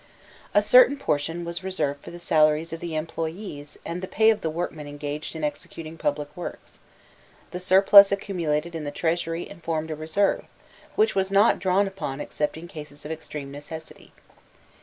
A 0.55 0.63
certain 0.63 0.97
portion 0.97 1.45
was 1.45 1.63
reserved 1.63 2.03
for 2.03 2.09
the 2.09 2.17
salaries 2.17 2.73
of 2.73 2.79
the 2.79 2.95
employes 2.95 3.77
and 3.85 4.01
the 4.01 4.07
pay 4.07 4.31
of 4.31 4.41
the 4.41 4.49
workmen 4.49 4.87
engaged 4.87 5.35
in 5.35 5.43
executing 5.43 5.95
public 5.95 6.35
works: 6.35 6.79
the 7.51 7.59
surplus 7.59 8.11
accumulated 8.11 8.73
in 8.73 8.83
the 8.83 8.89
treasury 8.89 9.47
and 9.47 9.63
formed 9.63 9.91
a 9.91 9.95
reserve, 9.95 10.45
which 10.95 11.13
was 11.13 11.29
not 11.29 11.59
drawn 11.59 11.85
upon 11.85 12.19
except 12.19 12.57
in 12.57 12.67
cases 12.67 13.05
of 13.05 13.11
extreme 13.11 13.51
necessity. 13.51 14.11